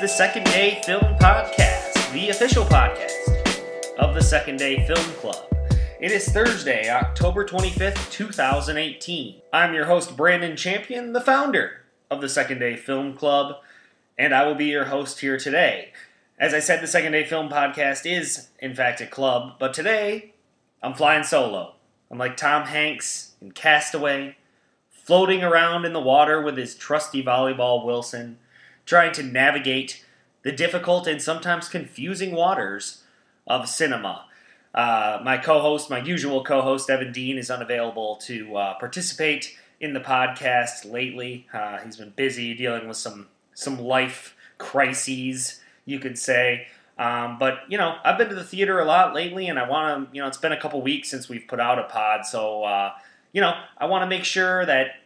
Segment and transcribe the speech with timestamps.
[0.00, 5.44] the Second Day Film Podcast, the official podcast of the Second Day Film Club.
[6.00, 9.42] It is Thursday, October 25th, 2018.
[9.52, 13.56] I'm your host, Brandon Champion, the founder of the Second Day Film Club,
[14.16, 15.92] and I will be your host here today.
[16.38, 20.32] As I said, the Second Day Film Podcast is, in fact, a club, but today
[20.82, 21.74] I'm flying solo.
[22.10, 24.38] I'm like Tom Hanks in Castaway,
[24.88, 28.38] floating around in the water with his trusty volleyball Wilson,
[28.90, 30.04] trying to navigate
[30.42, 33.04] the difficult and sometimes confusing waters
[33.46, 34.24] of cinema.
[34.74, 39.56] Uh, my co host, my usual co host, Evan Dean, is unavailable to uh, participate
[39.78, 41.46] in the podcast lately.
[41.52, 46.66] Uh, he's been busy dealing with some, some life crises, you could say.
[46.98, 50.10] Um, but you know, I've been to the theater a lot lately, and I want
[50.10, 50.16] to.
[50.16, 52.90] You know, it's been a couple weeks since we've put out a pod, so uh,
[53.32, 54.96] you know, I want to make sure that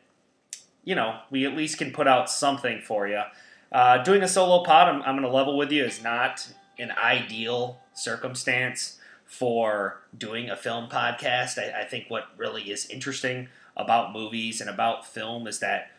[0.84, 3.20] you know, we at least can put out something for you.
[3.72, 6.48] Uh, doing a solo pod, I'm, I'm going to level with you, is not
[6.78, 11.58] an ideal circumstance for doing a film podcast.
[11.58, 15.90] I, I think what really is interesting about movies and about film is that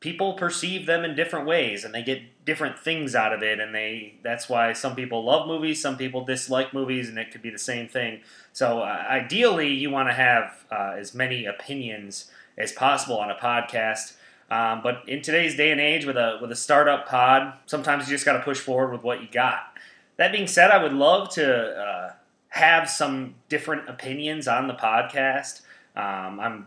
[0.00, 3.74] people perceive them in different ways and they get different things out of it and
[3.74, 7.50] they that's why some people love movies some people dislike movies and it could be
[7.50, 8.18] the same thing
[8.52, 13.34] so uh, ideally you want to have uh, as many opinions as possible on a
[13.34, 14.14] podcast.
[14.52, 18.14] Um, but in today's day and age, with a with a startup pod, sometimes you
[18.14, 19.78] just got to push forward with what you got.
[20.18, 22.12] That being said, I would love to uh,
[22.48, 25.62] have some different opinions on the podcast.
[25.96, 26.66] Um, I'm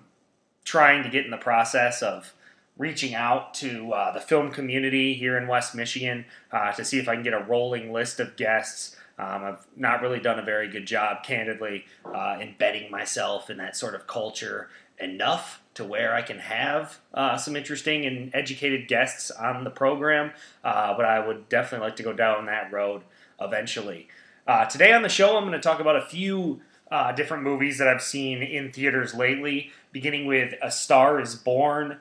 [0.63, 2.33] trying to get in the process of
[2.75, 7.07] reaching out to uh, the film community here in West Michigan uh, to see if
[7.07, 8.97] I can get a rolling list of guests.
[9.17, 13.75] Um, I've not really done a very good job, candidly, uh, embedding myself in that
[13.75, 19.31] sort of culture enough to where I can have uh, some interesting and educated guests
[19.31, 20.31] on the program,
[20.63, 23.03] uh, but I would definitely like to go down that road
[23.39, 24.07] eventually.
[24.47, 26.61] Uh, today on the show, I'm going to talk about a few
[26.91, 31.99] uh, different movies that I've seen in theaters lately, beginning with A Star is Born,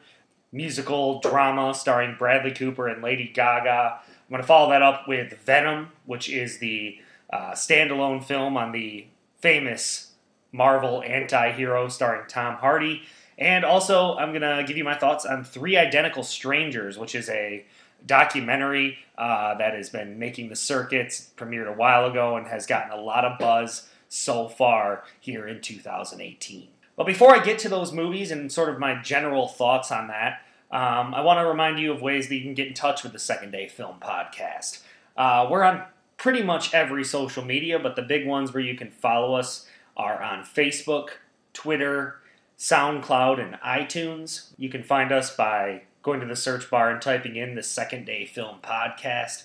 [0.53, 3.99] musical drama starring Bradley Cooper and Lady Gaga.
[4.07, 6.99] I'm going to follow that up with Venom, which is the
[7.35, 9.07] uh, standalone film on the
[9.41, 10.13] famous
[10.53, 13.03] Marvel anti hero starring Tom Hardy.
[13.37, 17.29] And also, I'm going to give you my thoughts on Three Identical Strangers, which is
[17.29, 17.67] a
[18.07, 22.93] documentary uh, that has been making the circuits, premiered a while ago, and has gotten
[22.93, 26.69] a lot of buzz so far here in 2018.
[26.97, 30.43] But before I get to those movies and sort of my general thoughts on that,
[30.71, 33.13] um, I want to remind you of ways that you can get in touch with
[33.13, 34.83] the Second Day Film Podcast.
[35.17, 35.85] Uh, we're on
[36.25, 40.23] pretty much every social media, but the big ones where you can follow us are
[40.23, 41.09] on Facebook,
[41.53, 42.17] Twitter,
[42.59, 44.47] SoundCloud, and iTunes.
[44.57, 48.07] You can find us by going to the search bar and typing in the Second
[48.07, 49.43] Day Film Podcast.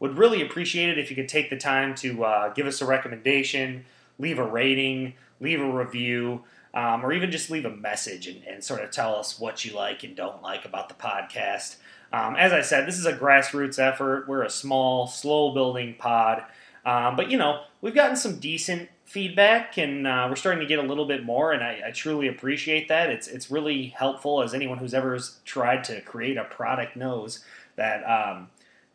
[0.00, 2.86] Would really appreciate it if you could take the time to uh, give us a
[2.86, 3.84] recommendation,
[4.18, 8.64] leave a rating, leave a review, um, or even just leave a message and, and,
[8.64, 11.76] sort of tell us what you like and don't like about the podcast.
[12.12, 14.28] Um, as I said, this is a grassroots effort.
[14.28, 16.44] We're a small, slow building pod.
[16.84, 20.78] Um, but, you know, we've gotten some decent feedback, and uh, we're starting to get
[20.78, 23.10] a little bit more, and I, I, truly appreciate that.
[23.10, 27.44] It's it's really helpful as anyone who's ever tried to create a product knows
[27.76, 28.48] that um,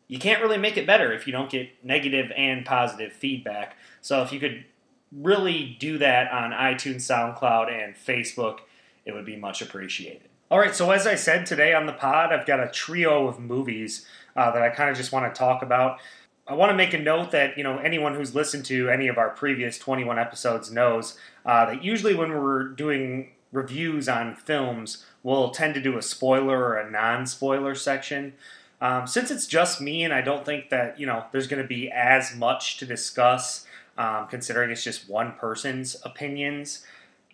[0.07, 3.77] you can't really make it better if you don't get negative and positive feedback.
[4.01, 4.65] So if you could
[5.11, 8.61] really do that on iTunes, SoundCloud, and Facebook,
[9.05, 10.26] it would be much appreciated.
[10.49, 13.37] All right, so as I said today on the pod, I've got a trio of
[13.37, 15.99] movies uh, that I kind of just want to talk about.
[16.47, 19.17] I want to make a note that you know anyone who's listened to any of
[19.17, 25.49] our previous 21 episodes knows uh, that usually when we're doing reviews on films, we'll
[25.49, 28.33] tend to do a spoiler or a non-spoiler section.
[28.79, 31.67] Um, since it's just me, and I don't think that you know there's going to
[31.67, 33.65] be as much to discuss,
[33.97, 36.85] um, considering it's just one person's opinions.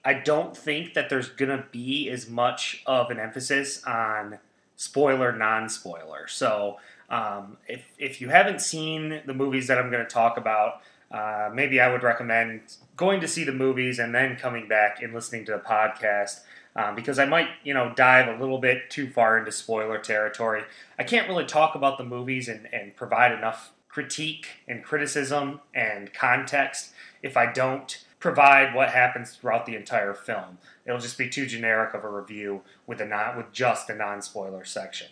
[0.05, 4.39] I don't think that there's to be as much of an emphasis on
[4.75, 6.27] spoiler, non-spoiler.
[6.27, 6.77] So
[7.09, 11.79] um, if, if you haven't seen the movies that I'm to talk about, uh, maybe
[11.79, 12.61] I would recommend
[12.97, 16.41] going to see the movies and then coming back and listening to the podcast
[16.75, 20.63] um, because I might, you know, dive a little bit too far into spoiler territory.
[20.97, 26.11] I can't really talk about the movies and, and provide enough critique and criticism and
[26.13, 26.91] context
[27.21, 30.57] if I don't provide what happens throughout the entire film.
[30.85, 34.63] It'll just be too generic of a review with a not with just a non-spoiler
[34.63, 35.07] section.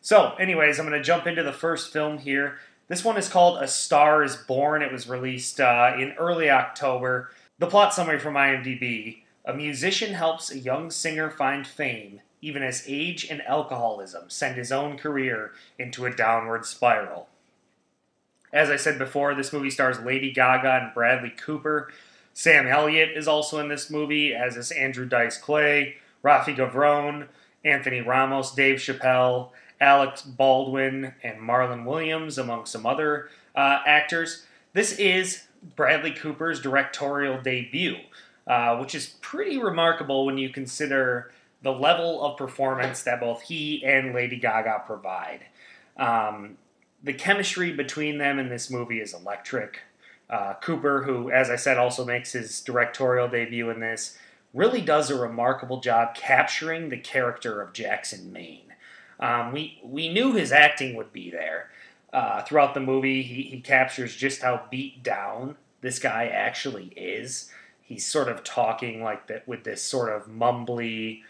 [0.00, 2.58] So, anyways, I'm going to jump into the first film here.
[2.86, 4.82] This one is called A Star is Born.
[4.82, 7.30] It was released uh, in early October.
[7.58, 12.84] The plot summary from IMDb A musician helps a young singer find fame, even as
[12.86, 17.26] age and alcoholism send his own career into a downward spiral.
[18.52, 21.90] As I said before, this movie stars Lady Gaga and Bradley Cooper.
[22.34, 27.28] Sam Elliott is also in this movie, as is Andrew Dice Clay, Rafi Gavron,
[27.64, 29.50] Anthony Ramos, Dave Chappelle,
[29.80, 34.44] Alex Baldwin, and Marlon Williams, among some other uh, actors.
[34.72, 35.44] This is
[35.76, 37.98] Bradley Cooper's directorial debut,
[38.48, 41.30] uh, which is pretty remarkable when you consider
[41.62, 45.46] the level of performance that both he and Lady Gaga provide.
[45.96, 46.58] Um,
[47.02, 49.82] the chemistry between them in this movie is electric.
[50.28, 54.18] Uh, Cooper, who, as I said, also makes his directorial debut in this,
[54.54, 58.72] really does a remarkable job capturing the character of Jackson Maine.
[59.20, 61.70] Um, we we knew his acting would be there
[62.12, 63.22] uh, throughout the movie.
[63.22, 67.50] He, he captures just how beat down this guy actually is.
[67.82, 71.22] He's sort of talking like that with this sort of mumbly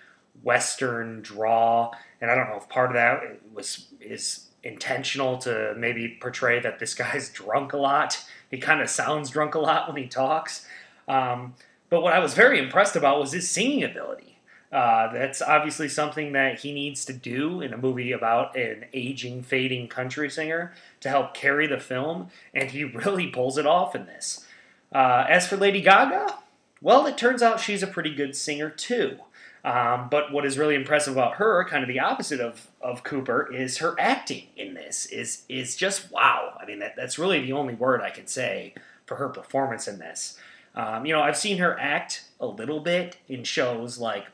[0.42, 6.16] Western draw, and I don't know if part of that was is intentional to maybe
[6.20, 8.24] portray that this guy's drunk a lot.
[8.50, 10.66] He kind of sounds drunk a lot when he talks.
[11.08, 11.54] Um,
[11.90, 14.38] but what I was very impressed about was his singing ability.
[14.72, 19.42] Uh, that's obviously something that he needs to do in a movie about an aging,
[19.42, 24.06] fading country singer to help carry the film, and he really pulls it off in
[24.06, 24.44] this.
[24.92, 26.38] Uh, as for Lady Gaga,
[26.80, 29.18] well, it turns out she's a pretty good singer too.
[29.64, 33.50] Um, but what is really impressive about her, kind of the opposite of, of Cooper,
[33.52, 36.58] is her acting in this is is just wow.
[36.60, 38.74] I mean, that, that's really the only word I can say
[39.06, 40.38] for her performance in this.
[40.74, 44.26] Um, you know, I've seen her act a little bit in shows like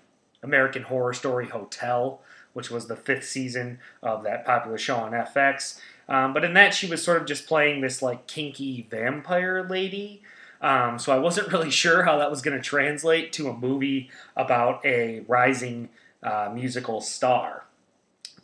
[0.43, 2.21] American Horror Story Hotel,
[2.53, 5.79] which was the fifth season of that popular show on FX.
[6.09, 10.23] Um, but in that, she was sort of just playing this like kinky vampire lady.
[10.61, 14.11] Um, so I wasn't really sure how that was going to translate to a movie
[14.37, 15.89] about a rising
[16.23, 17.65] uh, musical star.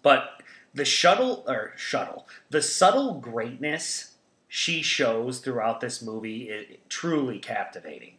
[0.03, 0.31] But
[0.75, 4.13] the shuttle or shuttle, the subtle greatness
[4.49, 8.15] she shows throughout this movie is truly captivating.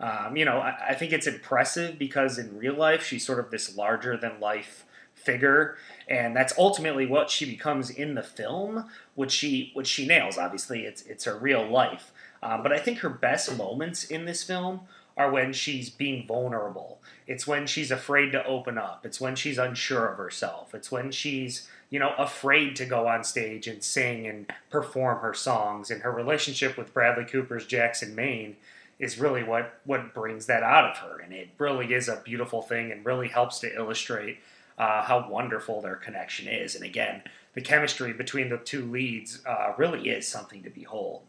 [0.00, 3.50] Um, you know, I, I, think it's impressive because in real life she's sort of
[3.50, 4.84] this larger than life
[5.14, 10.38] figure, and that's ultimately what she becomes in the film, which she which she nails.
[10.38, 12.12] Obviously, it's it's her real life.
[12.42, 14.80] Um, but I think her best moments in this film
[15.16, 17.00] are when she's being vulnerable.
[17.26, 19.04] It's when she's afraid to open up.
[19.04, 20.74] It's when she's unsure of herself.
[20.74, 25.34] It's when she's you know, afraid to go on stage and sing and perform her
[25.34, 25.90] songs.
[25.90, 28.56] And her relationship with Bradley Cooper's Jackson Maine
[28.98, 31.18] is really what, what brings that out of her.
[31.18, 34.38] And it really is a beautiful thing and really helps to illustrate
[34.76, 36.74] uh, how wonderful their connection is.
[36.74, 37.22] And again,
[37.54, 41.22] the chemistry between the two leads uh, really is something to behold.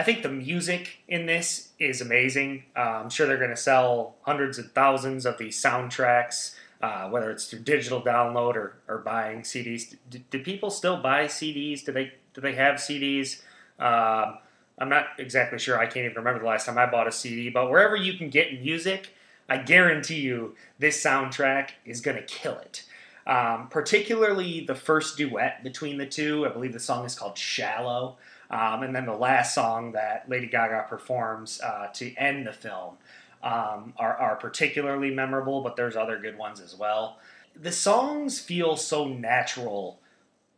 [0.00, 2.64] I think the music in this is amazing.
[2.74, 7.30] Uh, I'm sure they're going to sell hundreds of thousands of these soundtracks uh, whether
[7.30, 9.96] it's through digital download or, or buying CDs.
[10.08, 11.84] Do, do, people still buy CDs?
[11.84, 13.42] Do they do they have CDs?
[13.78, 14.38] Um,
[14.78, 15.78] I'm not exactly sure.
[15.78, 17.50] I can't even remember the last time I bought a CD.
[17.50, 19.10] But wherever you can get music,
[19.48, 22.84] I guarantee you this soundtrack is going to kill it.
[23.26, 26.46] Um, particularly the first duet between the two.
[26.46, 28.16] I believe the song is called "Shallow."
[28.50, 32.96] Um, and then the last song that Lady Gaga performs uh, to end the film
[33.42, 37.18] um, are, are particularly memorable, but there's other good ones as well.
[37.54, 40.00] The songs feel so natural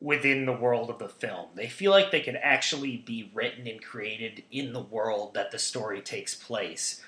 [0.01, 1.47] within the world of the film.
[1.55, 5.59] They feel like they could actually be written and created in the world that the
[5.59, 7.01] story takes place,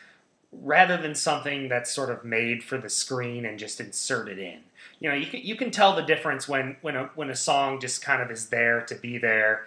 [0.52, 4.60] rather than something that's sort of made for the screen and just inserted in.
[5.00, 7.80] You know, you can, you can tell the difference when when a when a song
[7.80, 9.66] just kind of is there to be there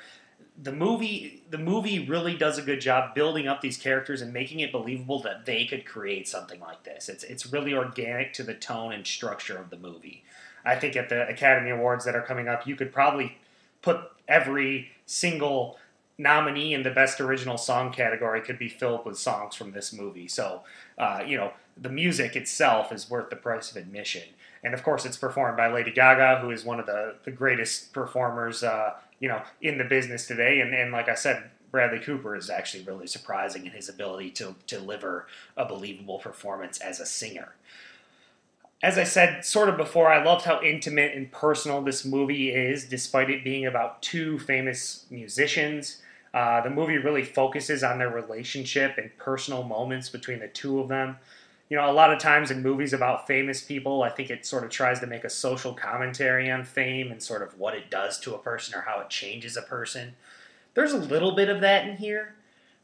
[0.61, 4.59] the movie the movie really does a good job building up these characters and making
[4.59, 7.09] it believable that they could create something like this.
[7.09, 10.23] It's it's really organic to the tone and structure of the movie.
[10.65, 13.37] I think at the Academy Awards that are coming up, you could probably
[13.81, 15.77] put every single
[16.17, 20.27] nominee in the best original song category could be filled with songs from this movie.
[20.27, 20.63] So,
[20.97, 24.23] uh, you know, the music itself is worth the price of admission.
[24.63, 27.93] And of course, it's performed by Lady Gaga, who is one of the, the greatest
[27.93, 30.59] performers uh, you know, in the business today.
[30.59, 34.55] And, and like I said, Bradley Cooper is actually really surprising in his ability to,
[34.67, 37.55] to deliver a believable performance as a singer.
[38.81, 42.85] As I said sort of before, I loved how intimate and personal this movie is,
[42.85, 46.01] despite it being about two famous musicians.
[46.33, 50.89] Uh, the movie really focuses on their relationship and personal moments between the two of
[50.89, 51.17] them
[51.69, 54.63] you know, a lot of times in movies about famous people, I think it sort
[54.63, 58.19] of tries to make a social commentary on fame and sort of what it does
[58.21, 60.15] to a person or how it changes a person.
[60.75, 62.35] There's a little bit of that in here,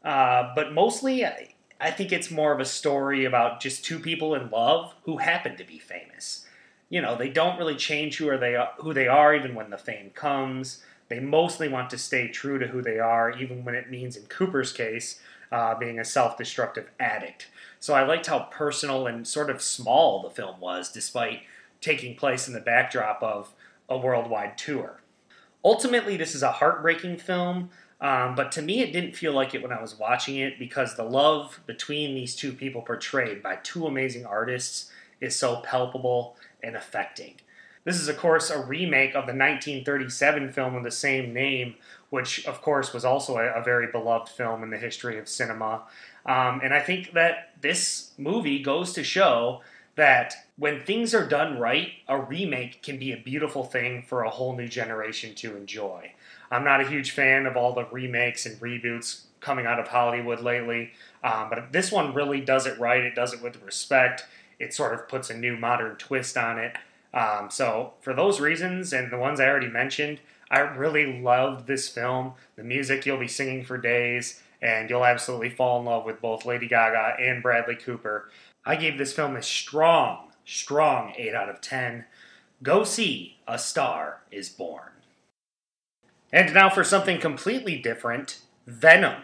[0.04, 4.50] uh, but mostly I think it's more of a story about just two people in
[4.50, 6.46] love who happen to be famous.
[6.94, 9.78] you know, they don't really change who are they who they are even when the
[9.80, 10.84] fame comes.
[11.10, 14.26] They mostly want to stay true to who they are, even when it means, in
[14.26, 15.20] Cooper's case,
[15.52, 17.48] uh, being a self-destructive addict.
[17.84, 21.42] So I liked how personal and sort of small the film was, despite
[21.82, 23.54] taking place in the backdrop of
[23.90, 25.02] a worldwide tour.
[25.66, 29.62] Ultimately, this is a heartbreaking film, um, but to me, it didn't feel like it
[29.62, 33.86] when I was watching it because the love between these two people portrayed by two
[33.86, 37.34] amazing artists is so palpable and affecting.
[37.84, 41.76] This is, of course, a remake of the 1937 film of the same name,
[42.12, 45.82] which, of course, was also a, a very beloved film in the history of cinema.
[46.26, 49.62] Um, and I think that this movie goes to show
[49.96, 54.30] that when things are done right, a remake can be a beautiful thing for a
[54.30, 56.12] whole new generation to enjoy.
[56.50, 60.40] I'm not a huge fan of all the remakes and reboots coming out of Hollywood
[60.40, 60.92] lately,
[61.24, 63.04] um, but this one really does it right.
[63.04, 64.26] It does it with respect.
[64.60, 66.76] It sort of puts a new modern twist on it.
[67.14, 71.88] Um, so, for those reasons and the ones I already mentioned, I really loved this
[71.88, 72.34] film.
[72.56, 76.46] The music you'll be singing for days, and you'll absolutely fall in love with both
[76.46, 78.30] Lady Gaga and Bradley Cooper.
[78.66, 82.06] I gave this film a strong, strong 8 out of 10.
[82.64, 84.92] Go see A Star is Born.
[86.32, 89.24] And now for something completely different Venom.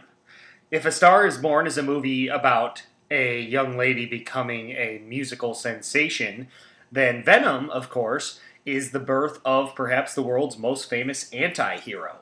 [0.71, 5.53] If A Star is Born is a movie about a young lady becoming a musical
[5.53, 6.49] sensation,
[6.91, 12.17] then Venom, of course, is the birth of perhaps the world's most famous anti hero.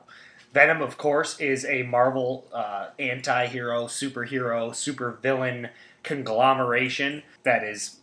[0.52, 5.70] Venom, of course, is a Marvel uh, anti hero, superhero, supervillain
[6.02, 8.00] conglomeration that is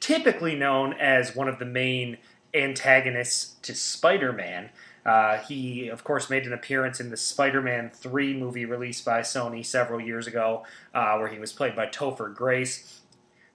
[0.00, 2.16] typically known as one of the main
[2.54, 4.70] antagonists to Spider Man.
[5.04, 9.20] Uh, he, of course, made an appearance in the Spider Man 3 movie released by
[9.20, 10.64] Sony several years ago,
[10.94, 12.95] uh, where he was played by Topher Grace.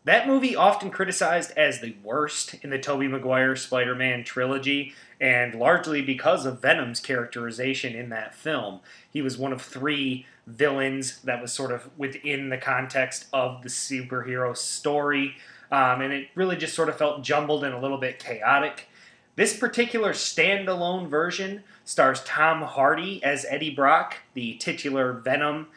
[0.04, 5.54] That movie, often criticized as the worst in the Tobey Maguire Spider Man trilogy, and
[5.54, 8.80] largely because of Venom's characterization in that film.
[9.12, 13.70] He was one of three villains that was sort of within the context of the
[13.70, 15.36] superhero story,
[15.72, 18.88] um, and it really just sort of felt jumbled and a little bit chaotic.
[19.36, 25.68] This particular standalone version stars Tom Hardy as Eddie Brock, the titular Venom.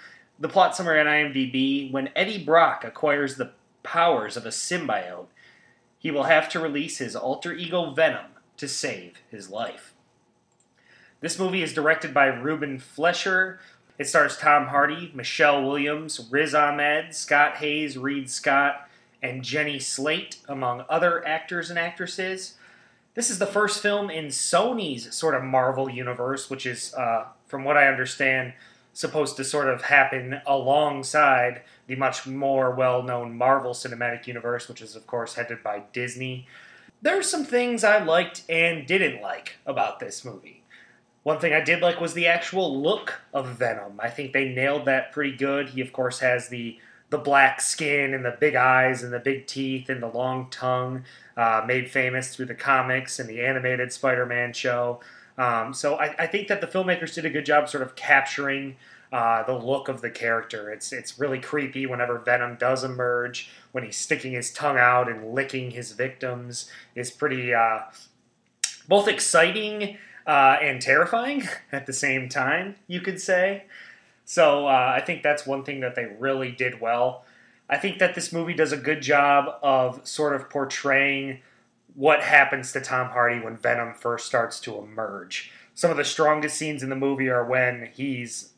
[0.41, 3.53] The plot summary on IMDb when Eddie Brock acquires the
[3.85, 5.27] powers of a symbiote,
[5.99, 9.95] he will have to release his alter ego Venom to save his life.
[11.21, 13.61] This movie is directed by Ruben Fleischer.
[13.99, 18.89] It stars Tom Hardy, Michelle Williams, Riz Ahmed, Scott Haze, Reid Scott,
[19.23, 22.57] and Jenny Slate, among other actors and actresses.
[23.15, 27.65] This is the first film in Sony's sort of Marvel universe, which is, uh, from
[27.65, 28.53] what I understand,
[28.93, 34.83] supposed to sort of happen alongside the much more well known Marvel Cinematic Universe, which
[34.83, 36.47] is, of course, headed by Disney.
[37.03, 40.63] There are some things I liked and didn't like about this movie.
[41.23, 43.99] One thing I did like was the actual look of Venom.
[43.99, 45.71] I think they nailed that pretty good.
[45.71, 46.79] He, of course, has the
[47.11, 51.05] the black skin and the big eyes and the big teeth and the long tongue,
[51.37, 54.99] uh, made famous through the comics and the animated Spider-Man show.
[55.39, 58.77] Um, so I, I, think that the filmmakers did a good job sort of capturing
[59.15, 60.73] uh, the look of the character.
[60.73, 63.49] It's it's really creepy whenever Venom does emerge.
[63.71, 67.83] When he's sticking his tongue out and licking his victims, is pretty uh,
[68.89, 72.75] both exciting uh, and terrifying at the same time.
[72.89, 73.67] You could say.
[74.25, 77.25] So uh, I think that's one thing that they really did well.
[77.71, 81.39] I think that this movie does a good job of sort of portraying
[81.95, 85.53] what happens to Tom Hardy when Venom first starts to emerge.
[85.73, 88.54] Some of the strongest scenes in the movie are when he's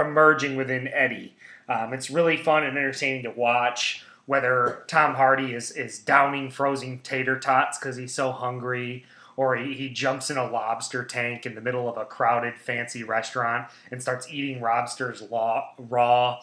[0.00, 1.36] emerging within Eddie.
[1.68, 4.04] Um, it's really fun and entertaining to watch.
[4.26, 9.06] Whether Tom Hardy is, is downing frozen tater tots because he's so hungry,
[9.38, 13.04] or he, he jumps in a lobster tank in the middle of a crowded, fancy
[13.04, 16.40] restaurant and starts eating lobsters law, raw.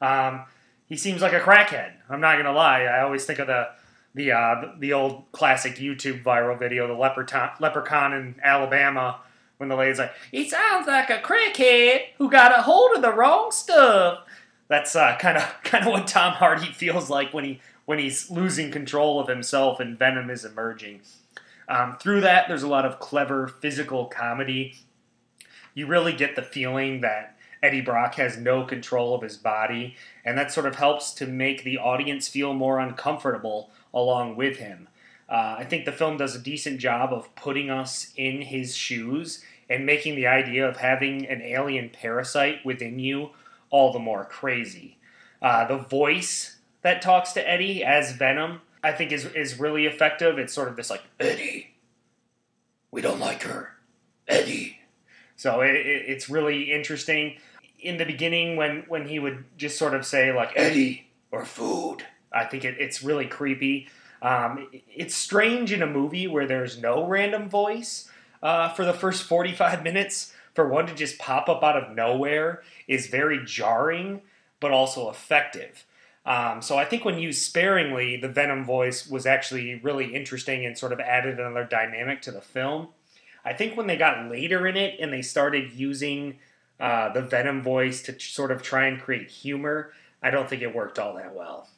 [0.00, 0.44] Um,
[0.88, 1.92] he seems like a crackhead.
[2.08, 2.82] I'm not gonna lie.
[2.82, 3.70] I always think of the
[4.14, 9.20] the uh, the old classic YouTube viral video, the leprechaun, leprechaun in Alabama,
[9.58, 13.12] when the lady's like, "He sounds like a crackhead who got a hold of the
[13.12, 14.20] wrong stuff."
[14.68, 18.70] That's kind of kind of what Tom Hardy feels like when he when he's losing
[18.70, 21.02] control of himself and Venom is emerging.
[21.68, 24.74] Um, through that, there's a lot of clever physical comedy.
[25.74, 30.36] You really get the feeling that Eddie Brock has no control of his body, and
[30.36, 34.88] that sort of helps to make the audience feel more uncomfortable along with him.
[35.28, 39.42] Uh, I think the film does a decent job of putting us in his shoes
[39.68, 43.30] and making the idea of having an alien parasite within you
[43.70, 44.98] all the more crazy.
[45.40, 50.38] Uh, the voice that talks to Eddie as Venom I think is is really effective.
[50.38, 51.74] It's sort of this like Eddie,
[52.90, 53.70] we don't like her,
[54.28, 54.78] Eddie.
[55.36, 57.38] So it, it, it's really interesting.
[57.80, 62.04] In the beginning, when when he would just sort of say like Eddie or food,
[62.30, 63.88] I think it, it's really creepy.
[64.24, 68.10] Um, it's strange in a movie where there's no random voice
[68.42, 70.32] uh, for the first 45 minutes.
[70.54, 74.22] For one to just pop up out of nowhere is very jarring,
[74.60, 75.84] but also effective.
[76.24, 80.78] Um, so I think when used sparingly, the Venom voice was actually really interesting and
[80.78, 82.88] sort of added another dynamic to the film.
[83.44, 86.38] I think when they got later in it and they started using
[86.80, 90.74] uh, the Venom voice to sort of try and create humor, I don't think it
[90.74, 91.68] worked all that well.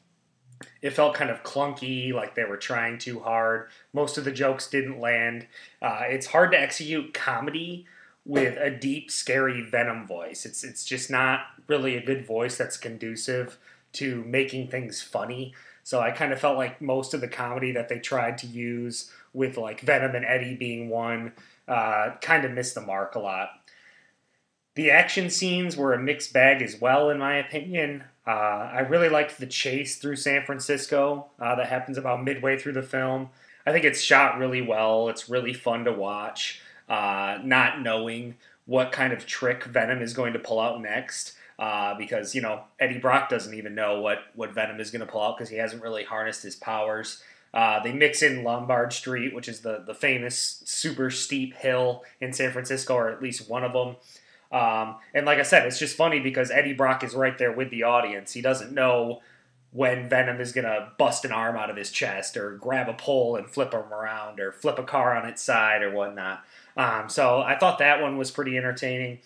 [0.81, 3.69] It felt kind of clunky, like they were trying too hard.
[3.93, 5.47] Most of the jokes didn't land.
[5.83, 7.87] Uh, it's hard to execute comedy
[8.25, 10.45] with a deep, scary Venom voice.
[10.47, 13.59] It's it's just not really a good voice that's conducive
[13.93, 15.55] to making things funny.
[15.83, 19.11] So I kind of felt like most of the comedy that they tried to use
[19.33, 21.33] with like Venom and Eddie being one
[21.69, 23.51] uh, kind of missed the mark a lot.
[24.75, 28.05] The action scenes were a mixed bag as well, in my opinion.
[28.27, 32.73] Uh, I really liked the chase through San Francisco uh, that happens about midway through
[32.73, 33.31] the film.
[33.65, 35.09] I think it's shot really well.
[35.09, 40.33] It's really fun to watch, uh, not knowing what kind of trick Venom is going
[40.33, 41.35] to pull out next.
[41.59, 45.11] Uh, because you know Eddie Brock doesn't even know what what Venom is going to
[45.11, 47.23] pull out because he hasn't really harnessed his powers.
[47.55, 52.35] Uh, they mix in Lombard Street, which is the the famous super steep hill in
[52.35, 53.97] San Francisco, or at least one of them.
[54.53, 57.71] Um, and like I said, it's just funny because Eddie Brock is right there with
[57.71, 58.33] the audience.
[58.33, 59.21] He doesn't know
[59.73, 62.95] when Venom is going to bust an arm out of his chest or grab a
[62.95, 66.45] pole and flip him around or flip a car on its side or whatnot.
[66.77, 69.19] Um, so I thought that one was pretty entertaining.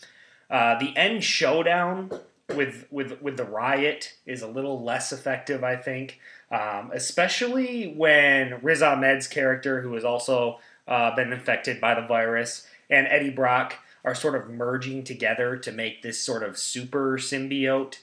[0.51, 2.11] Uh, the end showdown
[2.49, 6.19] with with with the riot is a little less effective, I think,
[6.51, 12.67] um, especially when Riz Ahmed's character, who has also uh, been infected by the virus,
[12.89, 17.99] and Eddie Brock are sort of merging together to make this sort of super symbiote.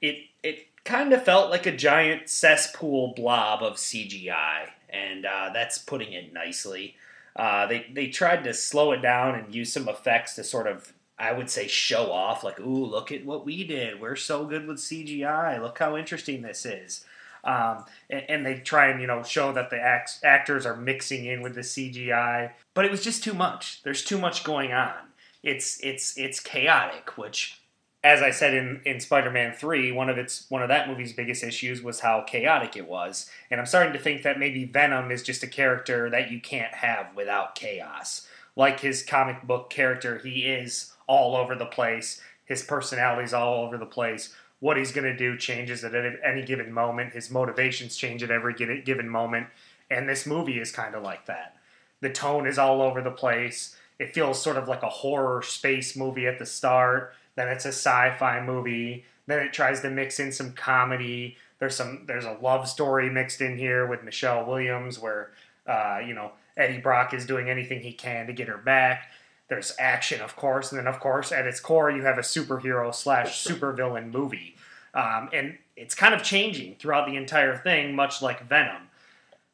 [0.00, 5.78] It it kind of felt like a giant cesspool blob of CGI, and uh, that's
[5.78, 6.96] putting it nicely.
[7.36, 10.92] Uh, they they tried to slow it down and use some effects to sort of
[11.18, 14.00] I would say show off, like, ooh, look at what we did.
[14.00, 15.60] We're so good with CGI.
[15.62, 17.04] Look how interesting this is.
[17.44, 21.24] Um, and, and, they try and you know show that the act- actors are mixing
[21.24, 23.82] in with the CGI, but it was just too much.
[23.82, 24.94] There's too much going on
[25.42, 27.58] it's it's it's chaotic, which
[28.04, 31.44] as I said in, in Spider-Man 3, one of its one of that movie's biggest
[31.44, 33.30] issues was how chaotic it was.
[33.50, 36.74] And I'm starting to think that maybe Venom is just a character that you can't
[36.74, 38.26] have without chaos.
[38.56, 42.20] Like his comic book character, he is all over the place.
[42.44, 44.34] His personality's all over the place.
[44.58, 47.14] What he's going to do changes at any given moment.
[47.14, 49.46] His motivations change at every given moment.
[49.90, 51.56] And this movie is kind of like that.
[52.00, 55.94] The tone is all over the place it feels sort of like a horror space
[55.94, 57.14] movie at the start.
[57.36, 59.04] Then it's a sci-fi movie.
[59.28, 61.36] Then it tries to mix in some comedy.
[61.60, 65.30] There's some there's a love story mixed in here with Michelle Williams, where
[65.68, 69.12] uh, you know Eddie Brock is doing anything he can to get her back.
[69.46, 72.92] There's action, of course, and then of course at its core you have a superhero
[72.92, 74.56] slash supervillain movie,
[74.94, 78.88] um, and it's kind of changing throughout the entire thing, much like Venom.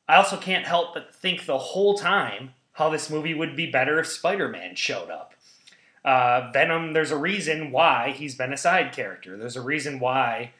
[0.08, 3.98] I also can't help but think the whole time how this movie would be better
[3.98, 5.34] if Spider Man showed up.
[6.04, 9.36] Uh, Venom, there's a reason why he's been a side character.
[9.36, 10.52] There's a reason why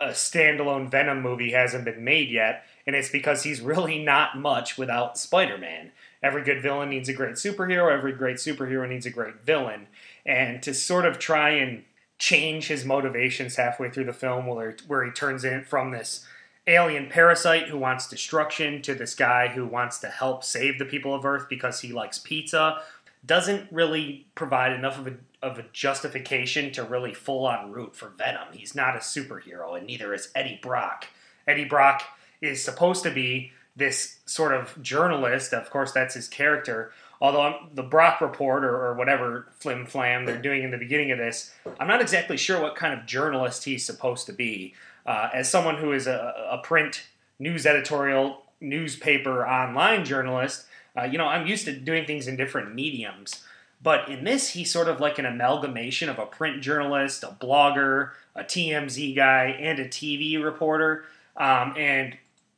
[0.00, 4.76] a standalone Venom movie hasn't been made yet, and it's because he's really not much
[4.76, 5.92] without Spider Man.
[6.24, 9.86] Every good villain needs a great superhero, every great superhero needs a great villain.
[10.26, 11.84] And to sort of try and
[12.18, 16.26] change his motivations halfway through the film, where, where he turns in from this
[16.66, 21.14] alien parasite who wants destruction to this guy who wants to help save the people
[21.14, 22.80] of Earth because he likes pizza
[23.26, 28.08] doesn't really provide enough of a, of a justification to really full on root for
[28.10, 28.48] Venom.
[28.52, 31.06] He's not a superhero, and neither is Eddie Brock.
[31.46, 32.02] Eddie Brock
[32.40, 35.52] is supposed to be this sort of journalist.
[35.52, 36.92] Of course, that's his character.
[37.20, 41.10] Although um, the Brock report or, or whatever flim flam they're doing in the beginning
[41.10, 44.74] of this, I'm not exactly sure what kind of journalist he's supposed to be
[45.06, 47.06] uh, as someone who is a, a, print
[47.38, 50.66] news editorial newspaper online journalist,
[50.98, 53.44] uh, you know, I'm used to doing things in different mediums.
[53.82, 58.12] But in this, he's sort of like an amalgamation of a print journalist, a blogger,
[58.34, 61.04] a TMZ guy, and a TV reporter.
[61.36, 62.16] Um, and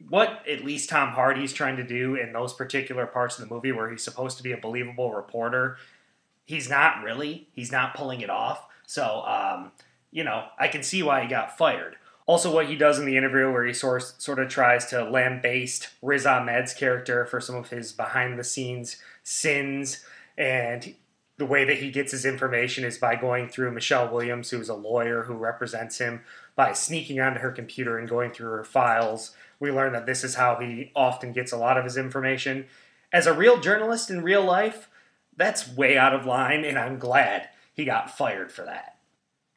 [0.09, 3.72] what at least Tom Hardy's trying to do in those particular parts of the movie
[3.72, 5.78] where he's supposed to be a believable reporter,
[6.44, 7.48] he's not really.
[7.54, 8.66] He's not pulling it off.
[8.87, 9.72] So, um,
[10.12, 11.96] you know, I can see why he got fired.
[12.26, 15.88] Also, what he does in the interview, where he sort sort of tries to lambaste
[16.02, 20.04] Riz Ahmed's character for some of his behind the scenes sins,
[20.36, 20.94] and
[21.38, 24.74] the way that he gets his information is by going through Michelle Williams, who's a
[24.74, 26.22] lawyer who represents him,
[26.54, 29.32] by sneaking onto her computer and going through her files.
[29.60, 32.66] We learn that this is how he often gets a lot of his information.
[33.12, 34.88] As a real journalist in real life,
[35.36, 38.95] that's way out of line, and I'm glad he got fired for that.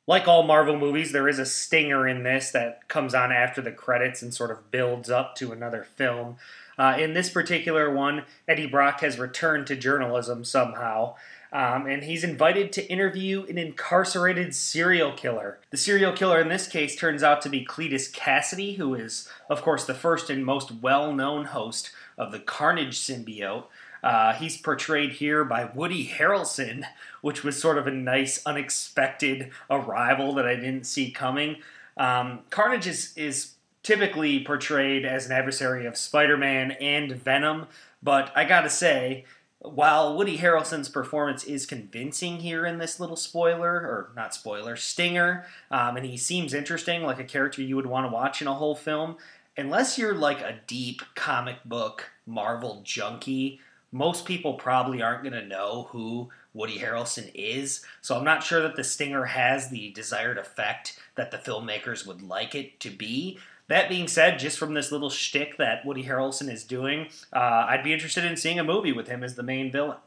[0.09, 3.71] Like all Marvel movies, there is a stinger in this that comes on after the
[3.71, 6.37] credits and sort of builds up to another film.
[6.79, 11.13] Uh, in this particular one, Eddie Brock has returned to journalism somehow.
[11.53, 15.59] Um, and he's invited to interview an incarcerated serial killer.
[15.69, 19.61] The serial killer in this case turns out to be Cletus Kasady, who is, of
[19.61, 23.65] course, the first and most well known host of the Carnage symbiote,
[24.03, 26.85] uh, he's portrayed here by Woody Harrelson,
[27.21, 31.57] which was sort of a nice, unexpected arrival that I didn't see coming.
[31.97, 37.67] Um, Carnage is, is typically portrayed as an adversary of Spider Man and Venom,
[38.01, 39.25] but I gotta say,
[39.61, 45.45] while Woody Harrelson's performance is convincing here in this little spoiler, or not spoiler, stinger,
[45.69, 48.53] um, and he seems interesting, like a character you would want to watch in a
[48.53, 49.17] whole film,
[49.57, 53.59] unless you're like a deep comic book Marvel junkie,
[53.91, 57.85] most people probably aren't going to know who Woody Harrelson is.
[58.01, 62.21] So I'm not sure that the stinger has the desired effect that the filmmakers would
[62.21, 63.39] like it to be.
[63.67, 67.83] That being said, just from this little shtick that Woody Harrelson is doing, uh, I'd
[67.83, 69.97] be interested in seeing a movie with him as the main villain.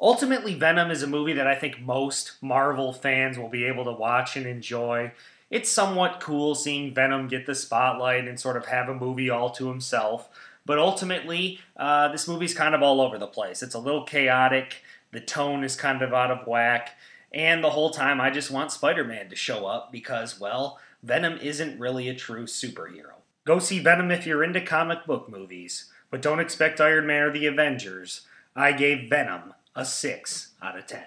[0.00, 3.92] Ultimately, Venom is a movie that I think most Marvel fans will be able to
[3.92, 5.12] watch and enjoy.
[5.50, 9.50] It's somewhat cool seeing Venom get the spotlight and sort of have a movie all
[9.50, 10.28] to himself.
[10.66, 13.62] But ultimately, uh, this movie's kind of all over the place.
[13.62, 14.82] It's a little chaotic.
[15.12, 16.96] The tone is kind of out of whack.
[17.32, 21.38] And the whole time, I just want Spider Man to show up because, well, Venom
[21.38, 23.14] isn't really a true superhero.
[23.44, 27.32] Go see Venom if you're into comic book movies, but don't expect Iron Man or
[27.32, 28.22] the Avengers.
[28.56, 31.02] I gave Venom a 6 out of 10.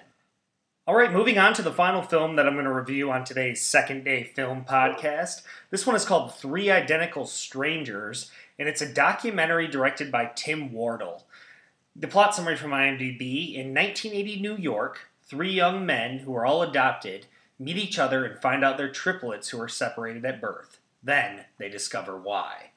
[0.86, 3.62] All right, moving on to the final film that I'm going to review on today's
[3.62, 5.42] second day film podcast.
[5.70, 11.26] This one is called Three Identical Strangers, and it's a documentary directed by Tim Wardle.
[11.96, 16.62] The plot summary from IMDb In 1980 New York, three young men who are all
[16.62, 17.26] adopted
[17.60, 20.80] meet each other and find out they're triplets who are separated at birth.
[21.04, 22.72] Then they discover why.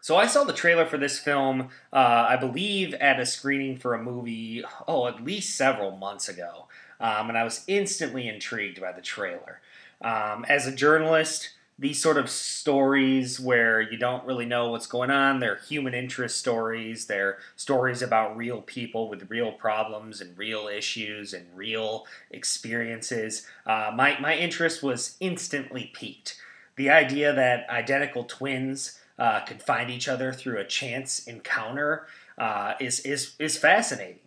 [0.00, 3.94] So I saw the trailer for this film, uh, I believe, at a screening for
[3.94, 6.68] a movie, oh, at least several months ago.
[7.00, 9.60] Um, and I was instantly intrigued by the trailer.
[10.00, 15.10] Um, as a journalist, these sort of stories where you don't really know what's going
[15.10, 15.40] on.
[15.40, 17.06] They're human interest stories.
[17.06, 23.46] They're stories about real people with real problems and real issues and real experiences.
[23.66, 26.40] Uh, my, my interest was instantly piqued.
[26.76, 32.06] The idea that identical twins uh, could find each other through a chance encounter
[32.38, 34.20] uh, is, is, is fascinating.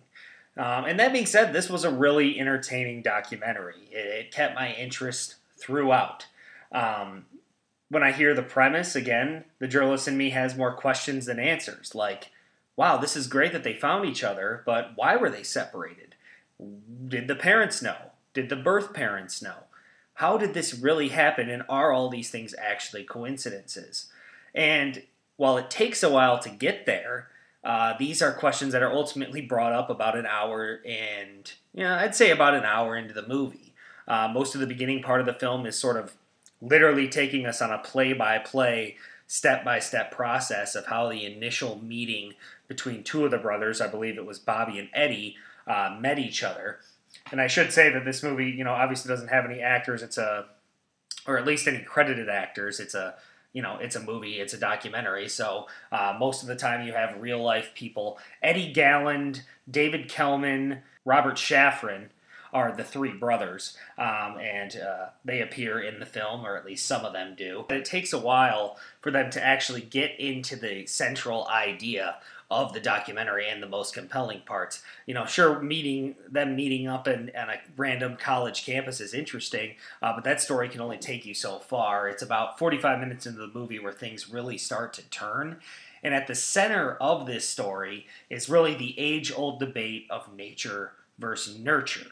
[0.56, 3.88] Um, and that being said, this was a really entertaining documentary.
[3.92, 6.28] It, it kept my interest throughout.
[6.72, 7.26] Um,
[7.89, 11.95] when I hear the premise again, the journalist in me has more questions than answers.
[11.95, 12.32] Like,
[12.75, 16.15] wow, this is great that they found each other, but why were they separated?
[17.08, 18.12] Did the parents know?
[18.34, 19.63] Did the birth parents know?
[20.15, 21.49] How did this really happen?
[21.49, 24.12] And are all these things actually coincidences?
[24.54, 25.04] And
[25.38, 27.30] while it takes a while to get there,
[27.63, 31.95] uh, these are questions that are ultimately brought up about an hour and, you know,
[31.95, 33.73] I'd say about an hour into the movie.
[34.08, 36.15] Uh, most of the beginning part of the film is sort of
[36.62, 41.26] literally taking us on a play by play, step by step process of how the
[41.26, 42.34] initial meeting
[42.67, 46.43] between two of the brothers, I believe it was Bobby and Eddie, uh, met each
[46.43, 46.80] other.
[47.32, 50.02] And I should say that this movie, you know, obviously doesn't have any actors.
[50.02, 50.45] It's a,
[51.28, 52.80] or at least any credited actors.
[52.80, 53.15] It's a,
[53.54, 55.28] you know, it's a movie, it's a documentary.
[55.28, 58.19] So uh, most of the time you have real life people.
[58.41, 62.10] Eddy Galland, David Kellman, Robert Shafran
[62.54, 66.86] are the three brothers, um, and uh, they appear in the film, or at least
[66.86, 67.66] some of them do.
[67.68, 72.18] But It takes a while for them to actually get into the central idea
[72.52, 74.82] of the documentary and the most compelling parts.
[75.06, 80.14] You know, sure, meeting them meeting up in, a random college campus is interesting, uh,
[80.16, 82.10] but that story can only take you so far.
[82.10, 85.58] It's about 45 minutes into the movie where things really start to turn.
[86.02, 90.94] And at the center of this story is really the age old debate of nature
[91.20, 92.12] versus nurture.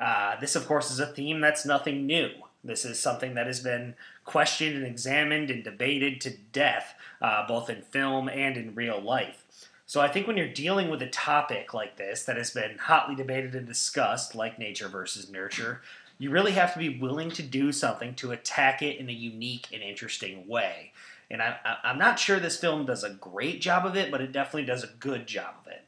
[0.00, 2.30] Uh, this, of course, is a theme that's nothing new.
[2.64, 7.68] This is something that has been questioned and examined and debated to death, uh, both
[7.68, 9.44] in film and in real life.
[9.86, 13.16] So I think when you're dealing with a topic like this that has been hotly
[13.16, 15.82] debated and discussed, like nature versus nurture,
[16.18, 19.66] you really have to be willing to do something to attack it in a unique
[19.72, 20.92] and interesting way.
[21.30, 24.32] And I, am not sure this film does a great job of it, but it
[24.32, 25.84] definitely does a good job of it.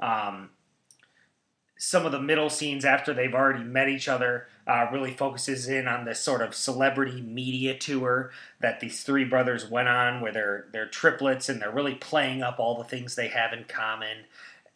[0.00, 0.50] Um,
[1.82, 5.88] some of the middle scenes after they've already met each other uh, really focuses in
[5.88, 10.66] on this sort of celebrity media tour that these three brothers went on, where they're
[10.72, 14.18] they're triplets and they're really playing up all the things they have in common,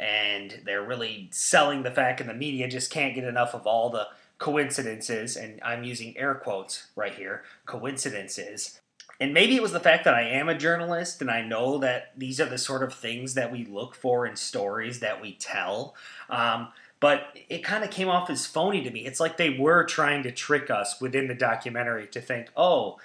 [0.01, 3.91] and they're really selling the fact, and the media just can't get enough of all
[3.91, 8.81] the coincidences, and I'm using air quotes right here, coincidences
[9.21, 12.13] and maybe it was the fact that I am a journalist and I know that
[12.17, 15.95] these are the sort of things that we look for in stories that we tell.
[16.29, 16.69] Um,
[17.05, 19.01] but it kind of came off as phony to me.
[19.01, 22.99] It's like they were trying to trick us within the documentary to think, oh,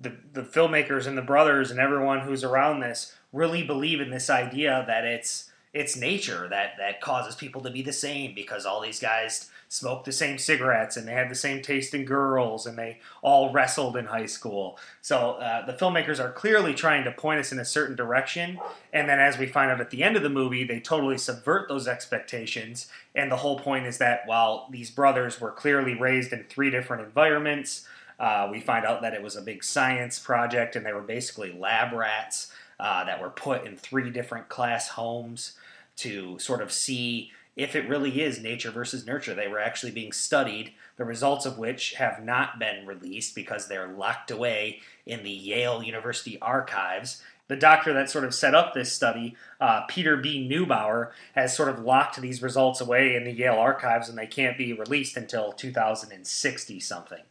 [0.00, 4.30] the, the filmmakers and the brothers and everyone who's around this really believe in this
[4.30, 8.80] idea that it's it's nature that that causes people to be the same because all
[8.80, 12.76] these guys smoked the same cigarettes and they had the same taste in girls and
[12.76, 14.76] they all wrestled in high school.
[15.00, 18.58] So uh, the filmmakers are clearly trying to point us in a certain direction.
[18.92, 21.68] And then as we find out at the end of the movie, they totally subvert
[21.68, 22.88] those expectations.
[23.14, 27.04] And the whole point is that while these brothers were clearly raised in three different
[27.04, 27.86] environments,
[28.18, 31.52] uh, we find out that it was a big science project and they were basically
[31.52, 35.52] lab rats uh, that were put in three different class homes
[35.94, 39.34] to sort of see if it really is nature versus nurture.
[39.34, 43.88] They were actually being studied, the results of which have not been released because they're
[43.88, 47.22] locked away in the Yale University archives.
[47.48, 50.48] The doctor that sort of set up this study, uh, Peter B.
[50.48, 54.56] Neubauer, has sort of locked these results away in the Yale archives and they can't
[54.56, 57.22] be released until 2060 something.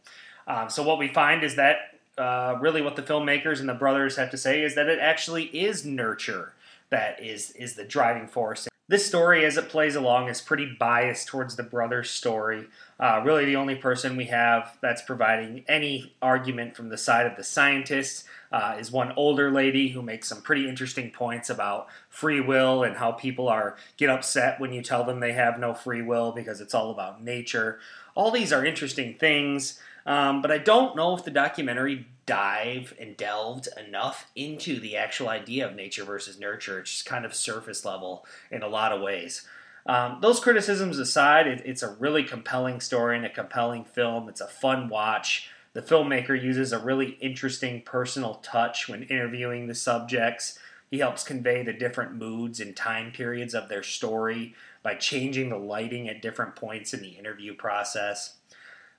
[0.46, 4.16] Um, so, what we find is that uh, really what the filmmakers and the brothers
[4.16, 6.52] have to say is that it actually is nurture
[6.90, 11.28] that is is the driving force this story, as it plays along, is pretty biased
[11.28, 12.66] towards the brother's story.
[12.98, 17.36] Uh, really, the only person we have that's providing any argument from the side of
[17.36, 22.40] the scientists uh, is one older lady who makes some pretty interesting points about free
[22.40, 26.02] will and how people are get upset when you tell them they have no free
[26.02, 27.78] will because it's all about nature.
[28.16, 33.16] All these are interesting things, um, but I don't know if the documentary dive and
[33.16, 36.78] delved enough into the actual idea of nature versus nurture.
[36.78, 39.46] It's just kind of surface level in a lot of ways.
[39.86, 44.28] Um, those criticisms aside, it, it's a really compelling story and a compelling film.
[44.28, 45.50] It's a fun watch.
[45.72, 50.58] The filmmaker uses a really interesting personal touch when interviewing the subjects.
[50.90, 55.58] He helps convey the different moods and time periods of their story by changing the
[55.58, 58.36] lighting at different points in the interview process.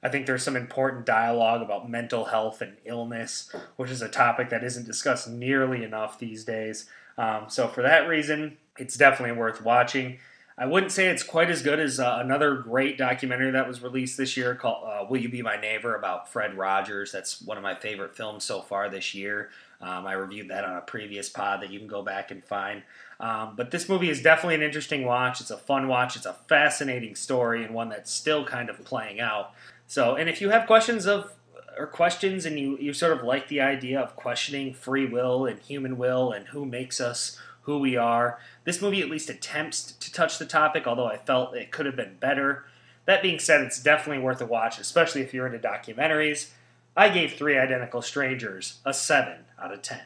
[0.03, 4.49] I think there's some important dialogue about mental health and illness, which is a topic
[4.49, 6.89] that isn't discussed nearly enough these days.
[7.17, 10.17] Um, so, for that reason, it's definitely worth watching.
[10.57, 14.17] I wouldn't say it's quite as good as uh, another great documentary that was released
[14.17, 17.11] this year called uh, Will You Be My Neighbor about Fred Rogers.
[17.11, 19.49] That's one of my favorite films so far this year.
[19.81, 22.83] Um, I reviewed that on a previous pod that you can go back and find.
[23.19, 25.41] Um, but this movie is definitely an interesting watch.
[25.41, 26.15] It's a fun watch.
[26.15, 29.53] It's a fascinating story and one that's still kind of playing out.
[29.87, 31.33] So, and if you have questions of
[31.77, 35.59] or questions and you, you sort of like the idea of questioning free will and
[35.59, 40.11] human will and who makes us who we are, this movie at least attempts to
[40.11, 42.65] touch the topic, although I felt it could have been better.
[43.05, 46.49] That being said, it's definitely worth a watch, especially if you're into documentaries.
[46.95, 50.01] I gave Three Identical Strangers a 7 out of 10.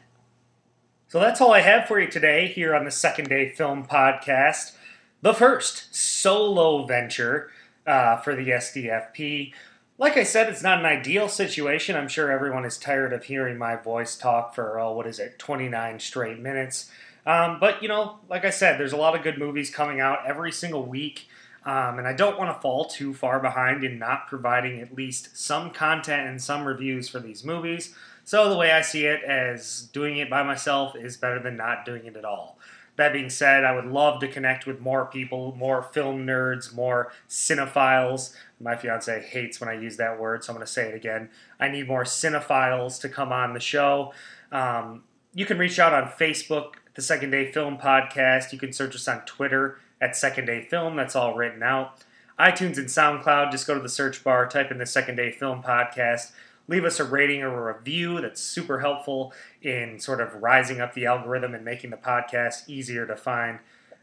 [1.08, 4.76] So that's all I have for you today here on the Second Day Film Podcast.
[5.20, 7.50] The first solo venture
[7.86, 9.52] uh, for the SDFP.
[9.98, 11.96] Like I said, it's not an ideal situation.
[11.96, 15.40] I'm sure everyone is tired of hearing my voice talk for, oh, what is it,
[15.40, 16.90] 29 straight minutes.
[17.24, 20.20] Um, but, you know, like I said, there's a lot of good movies coming out
[20.24, 21.26] every single week.
[21.66, 25.36] Um, and I don't want to fall too far behind in not providing at least
[25.36, 27.92] some content and some reviews for these movies.
[28.22, 31.84] So the way I see it as doing it by myself is better than not
[31.84, 32.56] doing it at all.
[32.94, 37.12] That being said, I would love to connect with more people, more film nerds, more
[37.28, 38.34] cinephiles.
[38.60, 41.30] My fiance hates when I use that word, so I'm going to say it again.
[41.58, 44.14] I need more cinephiles to come on the show.
[44.50, 45.02] Um,
[45.34, 48.52] you can reach out on Facebook, the Second Day Film Podcast.
[48.52, 50.96] You can search us on Twitter at Second Day Film.
[50.96, 52.04] That's all written out.
[52.38, 55.62] iTunes and SoundCloud, just go to the search bar, type in the Second Day Film
[55.62, 56.32] Podcast
[56.68, 58.20] leave us a rating or a review.
[58.20, 59.32] That's super helpful
[59.62, 63.58] in sort of rising up the algorithm and making the podcast easier to find.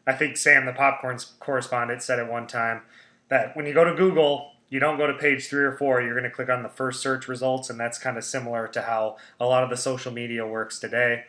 [0.06, 2.82] I think Sam, the popcorn correspondent, said at one time
[3.30, 6.18] that when you go to Google, you don't go to page three or four, you're
[6.18, 9.18] going to click on the first search results, and that's kind of similar to how
[9.40, 11.26] a lot of the social media works today.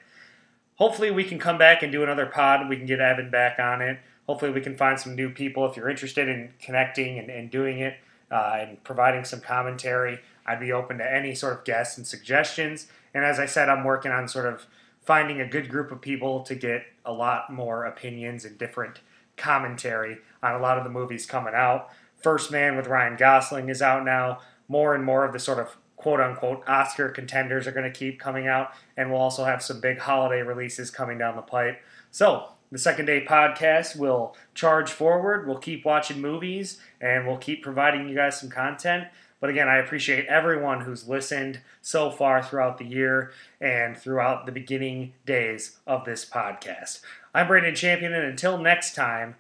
[0.77, 2.69] Hopefully, we can come back and do another pod.
[2.69, 4.01] We can get Evan back on it.
[4.27, 7.79] Hopefully, we can find some new people if you're interested in connecting and, and doing
[7.81, 7.97] it.
[8.31, 10.19] uh, and providing some commentary.
[10.47, 12.89] I'd be open to any sort of guests and suggestions.
[13.15, 14.67] And as I said, I'm working on sort of
[15.03, 19.01] finding a good group of people to get a lot more opinions and different
[19.37, 21.91] commentary on a lot of the movies coming out.
[22.23, 24.41] First Man with Ryan Gosling is out now.
[24.67, 28.19] More and more of the sort of quote unquote Oscar contenders are going to keep
[28.19, 31.81] coming out, and we'll also have some big holiday releases coming down the pipe.
[32.11, 35.47] So, the second day podcast will charge forward.
[35.47, 39.09] We'll keep watching movies and we'll keep providing you guys some content.
[39.41, 44.53] But again, I appreciate everyone who's listened so far throughout the year and throughout the
[44.53, 47.01] beginning days of this podcast.
[47.35, 49.35] I'm Brandon Champion, and until next time,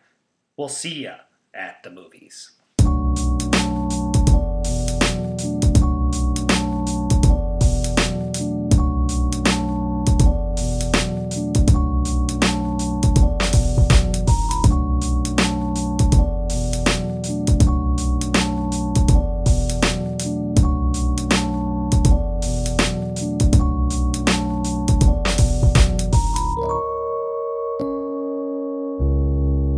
[0.57, 1.15] we'll see ya
[1.55, 2.51] at the movies.